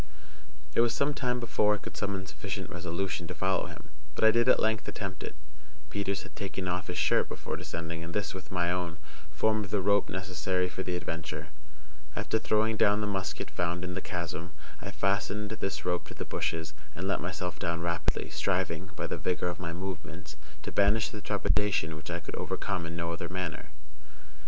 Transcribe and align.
It 0.73 0.81
was 0.81 0.95
some 0.95 1.13
time 1.13 1.39
before 1.39 1.75
I 1.75 1.77
could 1.77 1.95
summon 1.95 2.25
sufficient 2.25 2.71
resolution 2.71 3.27
to 3.27 3.35
follow 3.35 3.67
him; 3.67 3.89
but 4.15 4.23
I 4.23 4.31
did 4.31 4.49
at 4.49 4.59
length 4.59 4.87
attempt 4.87 5.21
it. 5.21 5.35
Peters 5.91 6.23
had 6.23 6.35
taken 6.35 6.67
off 6.67 6.87
his 6.87 6.97
shirt 6.97 7.29
before 7.29 7.55
descending, 7.55 8.03
and 8.03 8.11
this, 8.11 8.33
with 8.33 8.49
my 8.51 8.71
own, 8.71 8.97
formed 9.29 9.65
the 9.65 9.79
rope 9.79 10.09
necessary 10.09 10.67
for 10.69 10.81
the 10.81 10.95
adventure. 10.95 11.49
After 12.15 12.39
throwing 12.39 12.77
down 12.77 13.01
the 13.01 13.05
musket 13.05 13.51
found 13.51 13.83
in 13.83 13.93
the 13.93 14.01
chasm, 14.01 14.53
I 14.81 14.89
fastened 14.89 15.51
this 15.51 15.85
rope 15.85 16.07
to 16.07 16.15
the 16.15 16.25
bushes, 16.25 16.73
and 16.95 17.07
let 17.07 17.21
myself 17.21 17.59
down 17.59 17.81
rapidly, 17.81 18.31
striving, 18.31 18.87
by 18.95 19.05
the 19.05 19.19
vigor 19.19 19.49
of 19.49 19.59
my 19.59 19.71
movements, 19.71 20.35
to 20.63 20.71
banish 20.71 21.09
the 21.09 21.21
trepidation 21.21 21.95
which 21.95 22.09
I 22.09 22.19
could 22.21 22.33
overcome 22.37 22.87
in 22.87 22.95
no 22.95 23.11
other 23.11 23.29
manner. 23.29 23.69